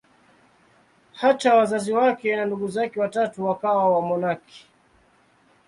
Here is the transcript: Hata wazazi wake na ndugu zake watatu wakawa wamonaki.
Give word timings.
Hata 1.13 1.55
wazazi 1.55 1.93
wake 1.93 2.35
na 2.35 2.45
ndugu 2.45 2.67
zake 2.67 2.99
watatu 2.99 3.45
wakawa 3.45 3.93
wamonaki. 3.95 4.67